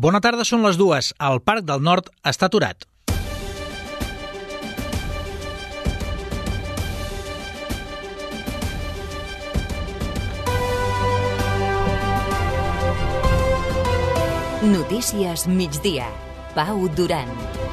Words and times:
Bona 0.00 0.16
tarda, 0.24 0.46
són 0.48 0.62
les 0.64 0.78
dues. 0.80 1.10
El 1.28 1.42
Parc 1.44 1.66
del 1.68 1.82
Nord 1.84 2.06
està 2.24 2.48
aturat. 2.48 2.86
Notícies 14.72 15.44
migdia. 15.60 16.08
Pau 16.56 16.88
Duran. 16.96 17.69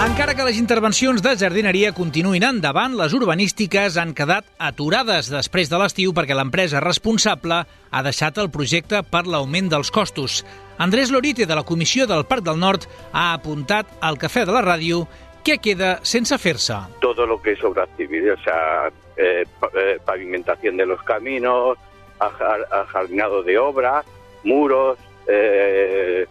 Encara 0.00 0.32
que 0.32 0.44
les 0.46 0.56
intervencions 0.56 1.20
de 1.20 1.34
jardineria 1.36 1.90
continuïn 1.92 2.46
endavant, 2.46 2.94
les 2.96 3.12
urbanístiques 3.12 3.98
han 4.00 4.14
quedat 4.16 4.46
aturades 4.56 5.28
després 5.28 5.68
de 5.68 5.76
l'estiu 5.76 6.14
perquè 6.16 6.32
l'empresa 6.38 6.80
responsable 6.80 7.58
ha 7.68 8.02
deixat 8.06 8.40
el 8.40 8.48
projecte 8.48 9.02
per 9.04 9.26
l'augment 9.28 9.68
dels 9.68 9.92
costos. 9.92 10.38
Andrés 10.80 11.12
Lorite, 11.12 11.44
de 11.44 11.58
la 11.58 11.66
Comissió 11.68 12.06
del 12.08 12.24
Parc 12.24 12.48
del 12.48 12.56
Nord, 12.56 12.88
ha 13.12 13.34
apuntat 13.34 13.92
al 14.00 14.16
cafè 14.16 14.46
de 14.48 14.56
la 14.56 14.64
ràdio 14.64 15.04
què 15.44 15.58
queda 15.60 15.98
sense 16.00 16.40
fer-se. 16.40 16.80
Todo 17.04 17.26
lo 17.28 17.36
que 17.42 17.52
es 17.52 17.62
obra 17.62 17.84
civil, 17.98 18.30
o 18.32 18.40
sea, 18.40 18.88
eh, 19.18 19.44
eh, 19.44 19.98
pavimentación 20.02 20.78
de 20.78 20.86
los 20.86 21.02
caminos, 21.02 21.76
ajardinado 22.20 23.42
de 23.42 23.58
obra, 23.58 24.02
muros, 24.44 24.96
eh, 25.28 26.24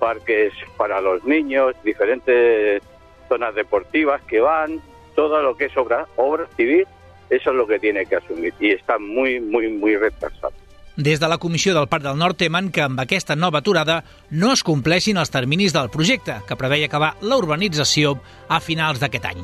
parques 0.00 0.52
para 0.76 1.00
los 1.00 1.22
niños, 1.22 1.76
diferentes 1.84 2.82
zonas 3.28 3.54
deportivas 3.54 4.22
que 4.22 4.40
van, 4.40 4.80
todo 5.14 5.42
lo 5.42 5.56
que 5.56 5.66
es 5.66 5.76
obra, 5.76 6.06
obra 6.16 6.46
civil, 6.56 6.86
eso 7.30 7.50
es 7.50 7.56
lo 7.56 7.66
que 7.66 7.78
tiene 7.78 8.06
que 8.06 8.16
asumir 8.16 8.52
y 8.60 8.70
está 8.72 8.98
muy, 8.98 9.40
muy, 9.40 9.68
muy 9.68 9.96
retrasado. 9.96 10.52
Des 10.96 11.18
de 11.18 11.28
la 11.28 11.38
Comissió 11.38 11.72
del 11.72 11.88
Parc 11.88 12.04
del 12.04 12.18
Nord 12.18 12.36
temen 12.36 12.68
que 12.70 12.82
amb 12.84 13.00
aquesta 13.00 13.32
nova 13.34 13.62
aturada 13.62 14.02
no 14.28 14.52
es 14.52 14.60
compleixin 14.60 15.16
els 15.16 15.32
terminis 15.32 15.72
del 15.72 15.88
projecte, 15.88 16.42
que 16.44 16.58
preveia 16.60 16.90
acabar 16.90 17.14
la 17.22 17.38
urbanització 17.40 18.18
a 18.48 18.60
finals 18.60 19.00
d'aquest 19.00 19.30
any. 19.30 19.40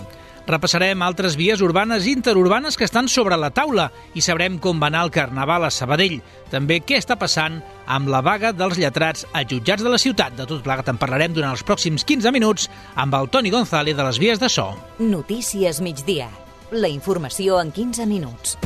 Repassarem 0.49 1.03
altres 1.05 1.35
vies 1.37 1.61
urbanes 1.61 2.07
i 2.07 2.15
interurbanes 2.17 2.79
que 2.81 2.87
estan 2.89 3.11
sobre 3.13 3.37
la 3.37 3.51
taula 3.53 3.91
i 4.17 4.23
sabrem 4.25 4.57
com 4.57 4.81
va 4.81 4.89
anar 4.89 5.03
el 5.05 5.13
Carnaval 5.13 5.67
a 5.67 5.71
Sabadell. 5.71 6.23
També 6.49 6.79
què 6.81 6.97
està 6.97 7.19
passant 7.21 7.59
amb 7.85 8.09
la 8.09 8.23
vaga 8.25 8.55
dels 8.57 8.81
lletrats 8.81 9.27
a 9.37 9.45
jutjats 9.45 9.85
de 9.85 9.93
la 9.93 10.01
ciutat. 10.01 10.33
De 10.39 10.49
tot 10.49 10.65
plegat 10.65 10.89
en 10.89 10.97
parlarem 10.97 11.37
durant 11.37 11.53
els 11.53 11.65
pròxims 11.69 12.07
15 12.09 12.33
minuts 12.33 12.71
amb 12.97 13.19
el 13.21 13.29
Toni 13.29 13.53
González 13.53 13.97
de 13.99 14.09
les 14.09 14.23
vies 14.23 14.41
de 14.41 14.49
so. 14.49 14.71
Notícies 14.99 15.83
migdia. 15.85 16.31
La 16.73 16.89
informació 16.89 17.61
en 17.61 17.73
15 17.73 18.09
minuts. 18.09 18.57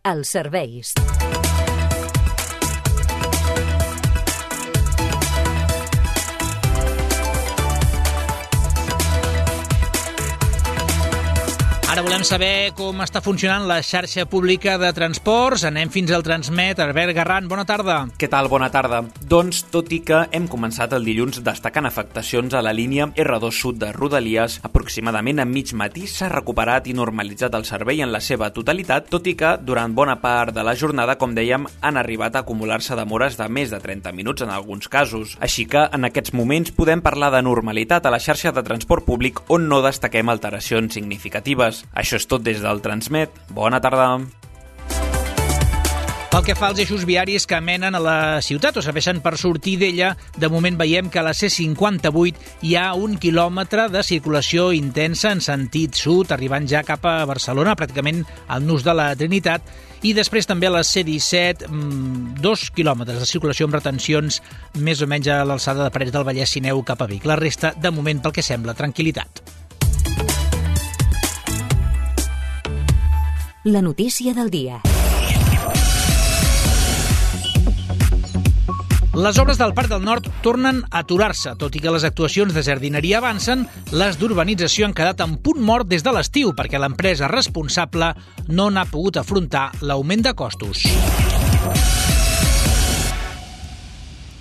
Els 0.00 0.32
serveis. 0.32 0.96
Ara 12.00 12.08
volem 12.08 12.22
saber 12.24 12.70
com 12.78 13.02
està 13.04 13.20
funcionant 13.20 13.66
la 13.68 13.82
xarxa 13.84 14.22
pública 14.24 14.78
de 14.80 14.88
transports. 14.96 15.66
Anem 15.68 15.90
fins 15.92 16.08
al 16.16 16.22
Transmet. 16.24 16.78
Albert 16.80 17.12
Garran, 17.12 17.44
bona 17.44 17.66
tarda. 17.68 18.06
Què 18.16 18.24
tal? 18.32 18.46
Bona 18.48 18.70
tarda. 18.72 19.02
Doncs, 19.28 19.66
tot 19.68 19.90
i 19.92 19.98
que 20.08 20.22
hem 20.32 20.46
començat 20.48 20.94
el 20.96 21.04
dilluns 21.04 21.42
destacant 21.44 21.84
afectacions 21.84 22.56
a 22.56 22.62
la 22.64 22.72
línia 22.72 23.10
R2 23.12 23.52
Sud 23.52 23.76
de 23.82 23.90
Rodalies, 23.92 24.56
aproximadament 24.64 25.42
a 25.42 25.44
mig 25.44 25.74
matí 25.76 26.06
s'ha 26.08 26.30
recuperat 26.32 26.88
i 26.88 26.94
normalitzat 26.96 27.58
el 27.58 27.66
servei 27.68 28.00
en 28.00 28.14
la 28.14 28.22
seva 28.24 28.48
totalitat, 28.48 29.12
tot 29.12 29.28
i 29.28 29.36
que 29.36 29.52
durant 29.60 29.92
bona 29.92 30.16
part 30.24 30.56
de 30.56 30.64
la 30.64 30.72
jornada, 30.72 31.18
com 31.20 31.36
dèiem, 31.36 31.68
han 31.84 32.00
arribat 32.00 32.40
a 32.40 32.44
acumular-se 32.46 32.96
demores 32.96 33.36
de 33.36 33.50
més 33.52 33.68
de 33.68 33.82
30 33.84 34.16
minuts 34.16 34.48
en 34.48 34.54
alguns 34.56 34.88
casos. 34.88 35.36
Així 35.44 35.68
que, 35.68 35.84
en 35.84 36.08
aquests 36.08 36.32
moments, 36.32 36.72
podem 36.72 37.04
parlar 37.04 37.28
de 37.36 37.44
normalitat 37.44 38.08
a 38.08 38.16
la 38.16 38.24
xarxa 38.24 38.56
de 38.56 38.64
transport 38.64 39.04
públic 39.04 39.44
on 39.52 39.68
no 39.68 39.84
destaquem 39.84 40.32
alteracions 40.32 40.96
significatives. 40.96 41.84
Això 41.94 42.20
és 42.20 42.28
tot 42.30 42.44
des 42.46 42.60
del 42.62 42.82
Transmet. 42.84 43.34
Bona 43.50 43.80
tarda. 43.80 44.18
Pel 46.30 46.44
que 46.46 46.54
fa 46.54 46.68
als 46.70 46.78
eixos 46.78 47.02
viaris 47.02 47.42
que 47.50 47.58
menen 47.58 47.96
a 47.98 48.00
la 48.00 48.18
ciutat 48.46 48.76
o 48.78 48.82
serveixen 48.86 49.18
per 49.18 49.32
sortir 49.34 49.72
d'ella, 49.80 50.12
de 50.38 50.46
moment 50.46 50.76
veiem 50.78 51.08
que 51.10 51.18
a 51.18 51.24
la 51.26 51.32
C58 51.34 52.62
hi 52.62 52.76
ha 52.78 52.92
un 52.94 53.16
quilòmetre 53.18 53.88
de 53.90 54.04
circulació 54.06 54.68
intensa 54.70 55.32
en 55.34 55.42
sentit 55.42 55.98
sud, 55.98 56.30
arribant 56.30 56.70
ja 56.70 56.84
cap 56.86 57.02
a 57.02 57.16
Barcelona, 57.26 57.74
pràcticament 57.74 58.22
al 58.46 58.62
nus 58.62 58.86
de 58.86 58.94
la 58.94 59.10
Trinitat, 59.18 59.66
i 60.06 60.14
després 60.14 60.46
també 60.46 60.70
a 60.70 60.76
la 60.78 60.86
C17, 60.86 61.66
mm, 61.66 62.36
dos 62.38 62.68
quilòmetres 62.70 63.18
de 63.18 63.26
circulació 63.26 63.66
amb 63.66 63.80
retencions 63.80 64.38
més 64.78 65.02
o 65.02 65.10
menys 65.10 65.34
a 65.34 65.42
l'alçada 65.42 65.82
de 65.82 65.90
Parets 65.90 66.14
del 66.14 66.24
Vallès 66.30 66.54
Sineu 66.54 66.84
cap 66.86 67.02
a 67.02 67.10
Vic. 67.10 67.26
La 67.26 67.36
resta, 67.42 67.74
de 67.74 67.90
moment, 67.90 68.22
pel 68.22 68.38
que 68.38 68.46
sembla, 68.46 68.78
tranquil·litat. 68.78 69.59
La 73.64 73.82
notícia 73.82 74.32
del 74.32 74.48
dia. 74.48 74.80
Les 79.12 79.38
obres 79.38 79.58
del 79.60 79.74
Parc 79.76 79.90
del 79.90 80.00
Nord 80.00 80.30
tornen 80.40 80.78
a 80.88 81.02
aturar-se. 81.02 81.52
Tot 81.60 81.76
i 81.76 81.82
que 81.84 81.92
les 81.92 82.06
actuacions 82.08 82.56
de 82.56 82.62
jardineria 82.64 83.18
avancen, 83.20 83.66
les 83.92 84.16
d'urbanització 84.16 84.88
han 84.88 84.96
quedat 84.96 85.20
en 85.20 85.36
punt 85.44 85.60
mort 85.60 85.90
des 85.92 86.00
de 86.00 86.16
l'estiu 86.16 86.54
perquè 86.56 86.80
l'empresa 86.80 87.28
responsable 87.28 88.14
no 88.48 88.70
n'ha 88.72 88.86
pogut 88.88 89.20
afrontar 89.20 89.68
l'augment 89.84 90.24
de 90.24 90.32
costos. 90.32 90.86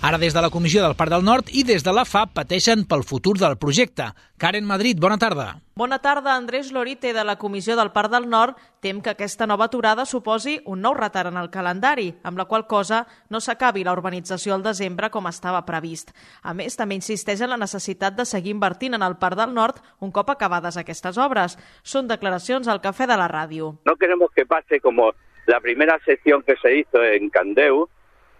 Ara 0.01 0.17
des 0.17 0.33
de 0.33 0.41
la 0.41 0.49
Comissió 0.49 0.81
del 0.81 0.95
Parc 0.95 1.11
del 1.11 1.25
Nord 1.27 1.49
i 1.51 1.65
des 1.67 1.83
de 1.83 1.91
la 1.91 2.05
FAP 2.07 2.29
pateixen 2.37 2.85
pel 2.87 3.01
futur 3.03 3.33
del 3.37 3.57
projecte. 3.59 4.05
Karen 4.39 4.63
Madrid, 4.63 4.95
bona 4.97 5.17
tarda. 5.19 5.57
Bona 5.75 5.97
tarda. 5.99 6.37
Andrés 6.37 6.71
Lorite, 6.71 7.11
de 7.11 7.25
la 7.27 7.35
Comissió 7.35 7.75
del 7.75 7.91
Parc 7.91 8.09
del 8.13 8.29
Nord, 8.29 8.55
tem 8.79 9.01
que 9.03 9.11
aquesta 9.11 9.45
nova 9.45 9.67
aturada 9.67 10.05
suposi 10.07 10.61
un 10.63 10.79
nou 10.79 10.95
retard 10.95 11.33
en 11.33 11.41
el 11.41 11.51
calendari, 11.51 12.13
amb 12.23 12.39
la 12.39 12.47
qual 12.47 12.63
cosa 12.65 13.01
no 13.29 13.43
s'acabi 13.43 13.83
la 13.83 13.91
urbanització 13.91 14.55
al 14.55 14.63
desembre 14.63 15.11
com 15.11 15.27
estava 15.27 15.65
previst. 15.67 16.15
A 16.43 16.55
més, 16.55 16.79
també 16.79 16.95
insisteix 16.95 17.43
en 17.43 17.51
la 17.51 17.59
necessitat 17.59 18.15
de 18.15 18.23
seguir 18.23 18.55
invertint 18.55 18.95
en 18.95 19.03
el 19.03 19.19
Parc 19.19 19.35
del 19.35 19.53
Nord 19.53 19.83
un 19.99 20.15
cop 20.15 20.31
acabades 20.31 20.79
aquestes 20.79 21.19
obres. 21.19 21.59
Són 21.83 22.07
declaracions 22.07 22.71
al 22.71 22.79
Cafè 22.79 23.03
de 23.05 23.19
la 23.19 23.27
Ràdio. 23.27 23.75
No 23.83 23.99
queremos 23.99 24.31
que 24.31 24.47
pase 24.47 24.79
como 24.79 25.11
la 25.45 25.59
primera 25.59 25.99
sección 26.05 26.41
que 26.43 26.55
se 26.61 26.77
hizo 26.79 27.03
en 27.03 27.29
Candeu, 27.29 27.89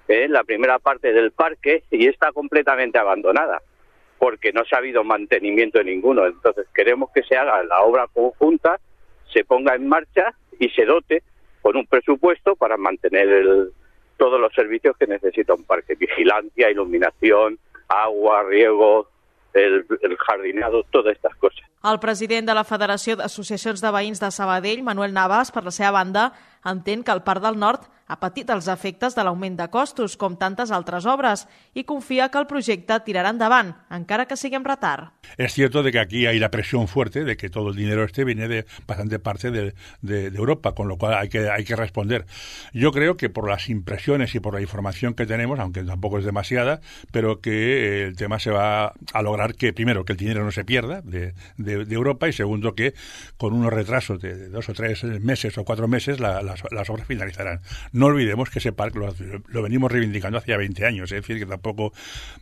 eh, 0.09 0.27
la 0.27 0.43
primera 0.43 0.79
parte 0.79 1.13
del 1.13 1.31
parque 1.31 1.83
y 1.91 2.07
está 2.07 2.31
completamente 2.31 2.97
abandonada 2.97 3.61
porque 4.17 4.51
no 4.51 4.65
se 4.65 4.75
ha 4.75 4.79
habido 4.79 5.03
mantenimiento 5.03 5.81
ninguno. 5.83 6.25
Entonces 6.25 6.67
queremos 6.73 7.11
que 7.13 7.23
se 7.23 7.37
haga 7.37 7.63
la 7.63 7.81
obra 7.81 8.07
conjunta, 8.11 8.79
se 9.31 9.45
ponga 9.45 9.75
en 9.75 9.87
marcha 9.87 10.33
y 10.59 10.67
se 10.69 10.85
dote 10.85 11.21
con 11.61 11.77
un 11.77 11.85
presupuesto 11.85 12.55
para 12.55 12.75
mantener 12.75 13.29
el, 13.29 13.71
todos 14.17 14.41
los 14.41 14.51
servicios 14.53 14.97
que 14.97 15.05
necesita 15.05 15.53
un 15.53 15.63
parque, 15.63 15.93
vigilancia, 15.93 16.71
iluminación, 16.71 17.59
agua, 17.87 18.43
riego, 18.43 19.07
el, 19.53 19.85
el 20.01 20.17
jardinado, 20.17 20.83
todas 20.89 21.15
estas 21.15 21.35
cosas. 21.35 21.61
El 21.83 21.99
president 21.99 22.49
de 22.49 22.55
la 22.57 22.65
Federació 22.65 23.15
d'Associacions 23.15 23.79
de 23.79 23.93
Veïns 23.93 24.19
de 24.19 24.33
Sabadell, 24.35 24.81
Manuel 24.83 25.13
Navas, 25.13 25.53
per 25.53 25.63
la 25.63 25.71
seva 25.71 25.93
banda, 25.95 26.33
entén 26.65 27.05
que 27.05 27.13
el 27.13 27.23
Parc 27.23 27.45
del 27.45 27.61
Nord 27.61 27.85
ha 28.09 28.19
patit 28.19 28.49
els 28.51 28.67
efectes 28.67 29.15
de 29.15 29.23
l'augment 29.23 29.55
de 29.55 29.69
costos, 29.71 30.17
com 30.19 30.35
tantes 30.35 30.73
altres 30.75 31.07
obres, 31.09 31.45
i 31.73 31.85
confia 31.87 32.27
que 32.29 32.39
el 32.41 32.47
projecte 32.49 32.99
tirarà 33.05 33.31
endavant, 33.31 33.71
encara 33.95 34.27
que 34.27 34.37
sigui 34.37 34.59
amb 34.59 34.67
retard. 34.67 35.13
Es 35.37 35.53
cierto 35.53 35.83
de 35.83 35.91
que 35.91 35.99
aquí 35.99 36.25
hay 36.25 36.39
la 36.39 36.51
presión 36.51 36.87
fuerte 36.87 37.23
de 37.23 37.37
que 37.37 37.49
todo 37.49 37.69
el 37.69 37.75
dinero 37.75 38.03
este 38.03 38.23
viene 38.25 38.47
de 38.47 38.65
bastante 38.87 39.19
parte 39.19 39.51
de, 39.51 39.73
de, 40.01 40.29
de 40.29 40.39
con 40.75 40.87
lo 40.87 40.97
cual 40.97 41.13
hay 41.13 41.29
que, 41.29 41.49
hay 41.49 41.63
que 41.63 41.75
responder. 41.75 42.25
Yo 42.73 42.91
creo 42.91 43.15
que 43.15 43.29
por 43.29 43.47
las 43.47 43.69
impresiones 43.69 44.35
y 44.35 44.39
por 44.39 44.53
la 44.53 44.61
información 44.61 45.13
que 45.13 45.25
tenemos, 45.25 45.59
aunque 45.59 45.83
tampoco 45.83 46.17
es 46.17 46.25
demasiada, 46.25 46.81
pero 47.11 47.39
que 47.39 48.03
el 48.03 48.15
tema 48.15 48.39
se 48.39 48.51
va 48.51 48.93
a 49.13 49.21
lograr 49.21 49.55
que, 49.55 49.71
primero, 49.73 50.05
que 50.05 50.13
el 50.13 50.17
dinero 50.17 50.43
no 50.43 50.51
se 50.51 50.65
pierda 50.65 51.01
de, 51.01 51.33
de 51.57 51.69
de, 51.85 51.95
Europa 51.95 52.27
y 52.27 52.33
segundo 52.33 52.75
que 52.75 52.93
con 53.37 53.53
unos 53.53 53.71
retrasos 53.71 54.19
de, 54.19 54.49
dos 54.49 54.69
o 54.69 54.73
tres 54.73 55.03
meses 55.03 55.57
o 55.57 55.63
cuatro 55.63 55.87
meses 55.87 56.19
las, 56.19 56.43
las, 56.43 56.89
obras 56.89 57.07
finalizarán. 57.07 57.61
No 57.99 58.05
olvidemos 58.05 58.49
que 58.49 58.59
ese 58.59 58.71
parque 58.71 58.97
lo, 58.97 59.13
lo, 59.47 59.61
venimos 59.61 59.91
reivindicando 59.91 60.37
hace 60.37 60.55
20 60.55 60.85
años, 60.85 61.11
es 61.11 61.21
decir, 61.21 61.37
que 61.37 61.45
tampoco, 61.45 61.91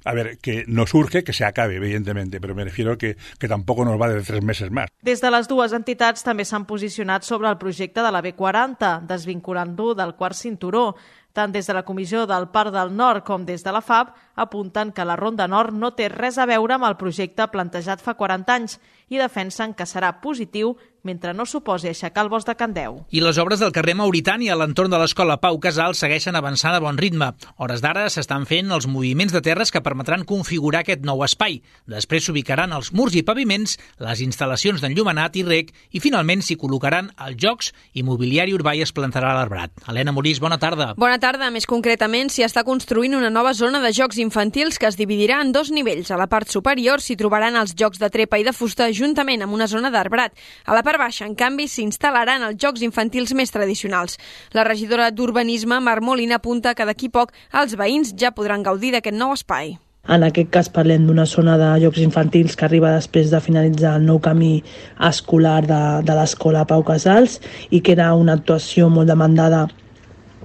a 0.06 0.13
ver, 0.13 0.38
que 0.38 0.65
nos 0.68 0.94
urge 0.94 1.24
que 1.24 1.33
se 1.33 1.45
acabe, 1.45 1.77
evidentemente, 1.77 2.39
pero 2.39 2.54
me 2.54 2.63
refiero 2.63 2.95
que, 2.95 3.18
que 3.39 3.48
tampoco 3.48 3.83
nos 3.83 4.00
va 4.00 4.07
de 4.07 4.21
tres 4.21 4.44
meses 4.44 4.69
más. 4.69 4.86
Des 5.01 5.19
de 5.19 5.31
les 5.33 5.50
dues 5.50 5.74
entitats 5.74 6.21
també 6.21 6.45
s'han 6.45 6.68
posicionat 6.69 7.25
sobre 7.25 7.50
el 7.50 7.57
projecte 7.57 8.06
de 8.06 8.12
la 8.13 8.21
B40, 8.21 9.07
desvinculant-lo 9.09 9.95
del 9.98 10.13
quart 10.13 10.38
cinturó. 10.38 10.92
Tant 11.33 11.50
des 11.54 11.65
de 11.65 11.74
la 11.74 11.83
Comissió 11.86 12.27
del 12.30 12.48
Parc 12.53 12.74
del 12.74 12.94
Nord 12.94 13.25
com 13.25 13.44
des 13.45 13.65
de 13.65 13.74
la 13.74 13.81
FAB 13.81 14.13
apunten 14.42 14.92
que 14.94 15.06
la 15.06 15.18
Ronda 15.18 15.50
Nord 15.50 15.74
no 15.74 15.95
té 15.98 16.12
res 16.13 16.38
a 16.38 16.45
veure 16.50 16.77
amb 16.77 16.86
el 16.86 16.98
projecte 17.01 17.50
plantejat 17.50 18.01
fa 18.01 18.13
40 18.18 18.53
anys 18.53 18.80
i 19.09 19.19
defensen 19.21 19.74
que 19.74 19.88
serà 19.88 20.18
positiu 20.21 20.75
mentre 21.07 21.33
no 21.33 21.45
suposi 21.48 21.88
aixecar 21.88 22.25
el 22.25 22.30
bosc 22.30 22.50
de 22.50 22.56
Candeu. 22.59 22.98
I 23.15 23.21
les 23.24 23.38
obres 23.39 23.62
del 23.63 23.71
carrer 23.75 23.95
Mauritani 23.95 24.50
a 24.51 24.57
l'entorn 24.59 24.92
de 24.92 25.00
l'escola 25.00 25.38
Pau 25.39 25.59
Casal 25.63 25.95
segueixen 25.95 26.36
avançant 26.36 26.75
a 26.75 26.81
bon 26.83 27.00
ritme. 27.00 27.31
Hores 27.56 27.81
d'ara 27.83 28.09
s'estan 28.12 28.44
fent 28.50 28.74
els 28.75 28.89
moviments 28.92 29.31
de 29.33 29.42
terres 29.45 29.71
que 29.71 29.83
permetran 29.86 30.25
configurar 30.27 30.83
aquest 30.83 31.06
nou 31.07 31.24
espai. 31.24 31.62
Després 31.88 32.27
s'ubicaran 32.27 32.75
els 32.75 32.92
murs 32.92 33.15
i 33.15 33.24
paviments, 33.24 33.77
les 34.04 34.24
instal·lacions 34.25 34.83
d'enllumenat 34.83 35.39
i 35.39 35.45
rec 35.48 35.71
i 35.95 36.03
finalment 36.03 36.44
s'hi 36.44 36.57
col·locaran 36.60 37.13
els 37.24 37.39
jocs 37.39 37.71
i 37.94 38.03
mobiliari 38.03 38.56
urbà 38.57 38.75
i 38.75 38.83
es 38.83 38.92
plantarà 38.92 39.31
l'arbrat. 39.38 39.71
Helena 39.88 40.12
Morís, 40.12 40.42
bona 40.44 40.60
tarda. 40.60 40.92
Bona 41.00 41.21
tarda. 41.24 41.48
Més 41.53 41.69
concretament, 41.69 42.27
s'hi 42.33 42.44
està 42.44 42.65
construint 42.68 43.15
una 43.15 43.31
nova 43.31 43.53
zona 43.56 43.80
de 43.80 43.94
jocs 43.95 44.19
infantils 44.19 44.75
que 44.75 44.89
es 44.92 45.00
dividirà 45.00 45.39
en 45.45 45.53
dos 45.56 45.71
nivells. 45.71 46.12
A 46.12 46.19
la 46.19 46.27
part 46.27 46.51
superior 46.51 47.00
s'hi 47.00 47.15
trobaran 47.15 47.56
els 47.56 47.71
jocs 47.77 48.01
de 48.01 48.12
trepa 48.12 48.42
i 48.42 48.44
de 48.44 48.51
fusta 48.51 48.89
juntament 48.98 49.46
amb 49.46 49.54
una 49.56 49.70
zona 49.72 49.92
d'arbrat. 49.94 50.36
A 50.66 50.76
la 50.76 50.84
part 50.84 51.00
baixa, 51.02 51.26
en 51.30 51.36
canvi, 51.40 51.70
s'instal·laran 51.72 52.44
els 52.50 52.60
jocs 52.62 52.84
infantils 52.86 53.34
més 53.38 53.54
tradicionals. 53.54 54.18
La 54.58 54.66
regidora 54.68 55.12
d'Urbanisme, 55.12 55.80
Mar 55.80 56.02
Molina, 56.02 56.42
apunta 56.42 56.76
que 56.76 56.86
d'aquí 56.86 57.10
poc 57.14 57.36
els 57.54 57.78
veïns 57.78 58.16
ja 58.18 58.34
podran 58.34 58.66
gaudir 58.66 58.96
d'aquest 58.96 59.18
nou 59.18 59.36
espai. 59.38 59.78
En 60.08 60.24
aquest 60.24 60.48
cas 60.56 60.70
parlem 60.72 61.04
d'una 61.08 61.26
zona 61.28 61.58
de 61.60 61.70
jocs 61.84 62.00
infantils 62.00 62.56
que 62.56 62.64
arriba 62.66 62.94
després 62.94 63.28
de 63.32 63.42
finalitzar 63.44 63.98
el 64.00 64.06
nou 64.08 64.22
camí 64.24 64.62
escolar 65.04 65.60
de, 65.68 65.82
de 66.08 66.16
l'escola 66.16 66.64
Pau 66.70 66.86
Casals 66.88 67.42
i 67.70 67.82
que 67.82 67.92
era 67.98 68.14
una 68.16 68.38
actuació 68.40 68.88
molt 68.88 69.12
demandada 69.12 69.66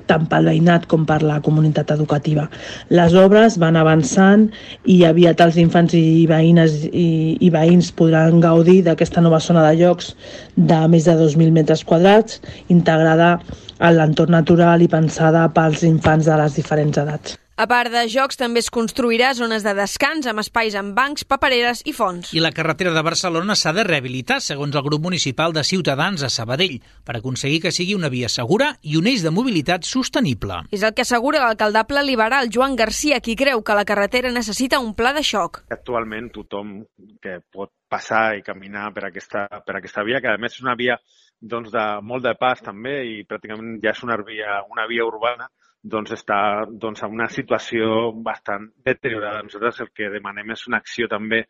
tant 0.08 0.28
pel 0.30 0.48
veïnat 0.50 0.86
com 0.90 1.06
per 1.08 1.20
la 1.24 1.40
comunitat 1.44 1.92
educativa. 1.94 2.48
Les 2.90 3.16
obres 3.18 3.58
van 3.62 3.78
avançant 3.80 4.48
i 4.84 5.02
aviat 5.08 5.42
els 5.44 5.58
infants 5.62 5.94
i 5.98 6.24
veïnes 6.30 6.78
i, 6.90 7.08
i 7.40 7.52
veïns 7.54 7.92
podran 7.98 8.40
gaudir 8.44 8.80
d'aquesta 8.86 9.24
nova 9.24 9.40
zona 9.40 9.66
de 9.68 9.76
llocs 9.82 10.14
de 10.56 10.80
més 10.88 11.08
de 11.08 11.18
2.000 11.20 11.52
metres 11.54 11.84
quadrats, 11.84 12.40
integrada 12.68 13.36
en 13.82 13.96
l'entorn 13.98 14.36
natural 14.38 14.82
i 14.82 14.90
pensada 14.90 15.48
pels 15.54 15.86
infants 15.86 16.28
de 16.30 16.42
les 16.42 16.58
diferents 16.58 17.02
edats. 17.06 17.41
A 17.54 17.66
part 17.68 17.92
de 17.92 18.06
jocs, 18.08 18.38
també 18.40 18.62
es 18.62 18.70
construirà 18.72 19.34
zones 19.36 19.60
de 19.60 19.74
descans 19.76 20.24
amb 20.30 20.40
espais 20.40 20.72
amb 20.78 20.94
bancs, 20.96 21.26
papereres 21.28 21.82
i 21.84 21.92
fonts. 21.92 22.30
I 22.32 22.40
la 22.40 22.50
carretera 22.56 22.94
de 22.96 23.02
Barcelona 23.04 23.52
s'ha 23.60 23.74
de 23.76 23.84
rehabilitar, 23.84 24.38
segons 24.40 24.72
el 24.78 24.84
grup 24.86 25.02
municipal 25.04 25.52
de 25.52 25.60
Ciutadans 25.68 26.24
a 26.24 26.30
Sabadell, 26.32 26.78
per 27.04 27.18
aconseguir 27.18 27.60
que 27.60 27.74
sigui 27.76 27.92
una 27.92 28.08
via 28.08 28.30
segura 28.32 28.70
i 28.80 28.96
un 28.96 29.10
eix 29.10 29.20
de 29.20 29.34
mobilitat 29.36 29.84
sostenible. 29.84 30.62
És 30.72 30.80
el 30.80 30.96
que 30.96 31.04
assegura 31.04 31.44
l'alcaldable 31.44 32.06
liberal 32.08 32.48
Joan 32.48 32.72
Garcia, 32.74 33.20
qui 33.20 33.36
creu 33.36 33.60
que 33.60 33.76
la 33.76 33.84
carretera 33.84 34.32
necessita 34.32 34.80
un 34.80 34.94
pla 34.96 35.12
de 35.12 35.20
xoc. 35.20 35.60
Actualment 35.76 36.32
tothom 36.32 36.78
que 37.20 37.42
pot 37.52 37.74
passar 37.92 38.38
i 38.38 38.46
caminar 38.46 38.94
per 38.96 39.10
aquesta, 39.10 39.44
per 39.66 39.76
aquesta 39.76 40.06
via, 40.08 40.24
que 40.24 40.32
a 40.32 40.40
més 40.40 40.56
és 40.56 40.64
una 40.64 40.78
via 40.80 40.96
doncs, 41.42 41.68
de 41.74 41.84
molt 42.00 42.24
de 42.24 42.32
pas 42.40 42.64
també 42.64 43.02
i 43.12 43.26
pràcticament 43.28 43.76
ja 43.84 43.92
és 43.92 44.02
una 44.06 44.16
via, 44.24 44.62
una 44.72 44.88
via 44.88 45.04
urbana, 45.04 45.52
doncs 45.82 46.12
està 46.14 46.38
doncs, 46.68 47.02
en 47.02 47.14
una 47.16 47.28
situació 47.28 48.12
bastant 48.22 48.68
deteriorada. 48.86 49.42
Nosaltres 49.42 49.82
el 49.82 49.90
que 49.94 50.10
demanem 50.12 50.54
és 50.54 50.66
una 50.70 50.78
acció 50.78 51.08
també, 51.10 51.42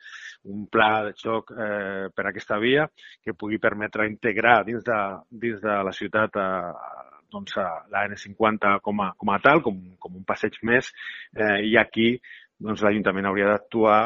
un 0.49 0.67
pla 0.73 0.91
de 1.09 1.15
xoc 1.19 1.53
eh, 1.53 2.09
per 2.15 2.27
aquesta 2.29 2.59
via 2.63 2.89
que 3.23 3.37
pugui 3.39 3.61
permetre 3.63 4.09
integrar 4.09 4.63
dins 4.69 4.85
de, 4.87 5.01
dins 5.45 5.61
de 5.63 5.77
la 5.85 5.93
ciutat 5.93 6.41
a, 6.41 6.49
doncs, 7.33 7.57
a 7.61 7.69
la 7.93 8.07
N50 8.09 8.79
com 8.83 9.05
a, 9.05 9.13
com 9.19 9.33
a 9.33 9.39
tal, 9.45 9.63
com, 9.65 9.79
com 10.01 10.17
un 10.17 10.25
passeig 10.29 10.59
més, 10.69 10.93
eh, 11.37 11.61
i 11.69 11.77
aquí 11.81 12.15
doncs, 12.63 12.83
l'Ajuntament 12.85 13.29
hauria 13.29 13.53
d'actuar 13.53 14.01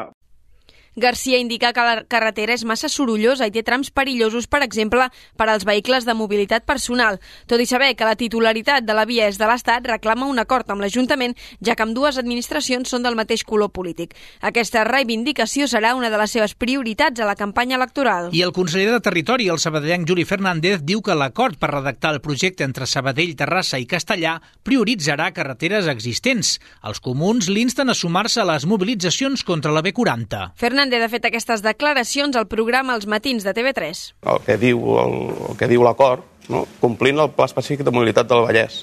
Garcia 0.97 1.37
indica 1.37 1.69
que 1.77 1.83
la 1.85 1.99
carretera 2.09 2.55
és 2.57 2.63
massa 2.65 2.89
sorollosa 2.89 3.45
i 3.45 3.51
té 3.53 3.61
trams 3.61 3.91
perillosos, 3.93 4.47
per 4.49 4.63
exemple, 4.65 5.05
per 5.37 5.45
als 5.45 5.61
vehicles 5.61 6.07
de 6.07 6.15
mobilitat 6.17 6.63
personal. 6.65 7.19
Tot 7.45 7.61
i 7.61 7.67
saber 7.69 7.91
que 7.93 8.07
la 8.07 8.15
titularitat 8.17 8.81
de 8.81 8.95
la 8.97 9.03
via 9.05 9.27
és 9.29 9.37
de 9.37 9.45
l'Estat, 9.45 9.85
reclama 9.85 10.25
un 10.25 10.41
acord 10.41 10.65
amb 10.73 10.81
l'Ajuntament, 10.81 11.35
ja 11.61 11.75
que 11.77 11.85
amb 11.85 11.93
dues 11.93 12.17
administracions 12.17 12.89
són 12.89 13.05
del 13.05 13.13
mateix 13.19 13.43
color 13.45 13.69
polític. 13.69 14.15
Aquesta 14.41 14.81
reivindicació 14.89 15.67
serà 15.69 15.93
una 15.93 16.09
de 16.09 16.17
les 16.17 16.33
seves 16.33 16.55
prioritats 16.57 17.21
a 17.21 17.29
la 17.29 17.37
campanya 17.37 17.77
electoral. 17.77 18.31
I 18.33 18.41
el 18.41 18.55
conseller 18.57 18.89
de 18.95 19.03
Territori, 19.05 19.51
el 19.53 19.61
sabadellenc 19.61 20.09
Juli 20.09 20.25
Fernández, 20.25 20.81
diu 20.81 21.05
que 21.05 21.13
l'acord 21.13 21.61
per 21.61 21.75
redactar 21.75 22.15
el 22.15 22.23
projecte 22.25 22.65
entre 22.65 22.89
Sabadell, 22.89 23.35
Terrassa 23.37 23.77
i 23.77 23.85
Castellà 23.85 24.39
prioritzarà 24.65 25.29
carreteres 25.29 25.85
existents. 25.93 26.55
Els 26.81 27.05
comuns 27.05 27.53
l'insten 27.53 27.93
a 27.93 27.97
sumar-se 28.01 28.41
a 28.41 28.49
les 28.49 28.65
mobilitzacions 28.65 29.45
contra 29.45 29.77
la 29.77 29.85
B40. 29.85 30.57
Fernández 30.57 30.86
Fernández 30.87 31.03
ha 31.03 31.11
fet 31.11 31.25
aquestes 31.27 31.61
declaracions 31.65 32.37
al 32.39 32.45
programa 32.47 32.93
Els 32.95 33.07
Matins 33.11 33.43
de 33.43 33.51
TV3. 33.51 34.03
El 34.31 34.37
que 34.45 34.55
diu 34.61 34.79
el, 35.01 35.15
el 35.49 35.57
que 35.59 35.67
diu 35.67 35.83
l'acord, 35.83 36.23
no? 36.47 36.61
complint 36.79 37.19
el 37.19 37.33
Pla 37.35 37.49
Específic 37.49 37.83
de 37.83 37.91
Mobilitat 37.91 38.29
del 38.29 38.45
Vallès, 38.45 38.77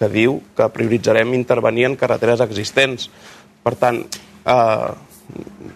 que 0.00 0.08
diu 0.08 0.38
que 0.56 0.70
prioritzarem 0.72 1.34
intervenir 1.36 1.84
en 1.90 1.98
carreteres 2.00 2.40
existents. 2.46 3.10
Per 3.60 3.74
tant, 3.76 4.00
eh, 4.00 4.88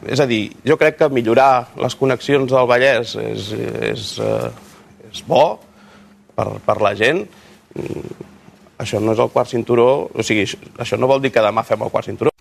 és 0.08 0.25
a 0.25 0.28
dir, 0.31 0.54
jo 0.64 0.78
crec 0.81 1.02
que 1.02 1.12
millorar 1.12 1.76
les 1.76 2.00
connexions 2.00 2.48
del 2.48 2.70
Vallès 2.70 3.12
és, 3.20 3.52
és, 3.92 4.10
eh, 4.25 5.10
és 5.12 5.25
bo 5.28 5.44
per, 6.32 6.48
per 6.64 6.81
la 6.81 6.94
gent. 6.96 7.26
Això 8.81 9.04
no 9.04 9.12
és 9.12 9.20
el 9.20 9.34
quart 9.36 9.52
cinturó, 9.52 10.06
o 10.08 10.25
sigui, 10.25 10.48
això 10.81 10.96
no 10.96 11.12
vol 11.12 11.20
dir 11.20 11.34
que 11.34 11.44
demà 11.44 11.66
fem 11.69 11.84
el 11.84 11.92
quart 11.92 12.08
cinturó. 12.08 12.33